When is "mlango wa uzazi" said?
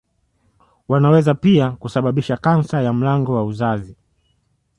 2.93-3.95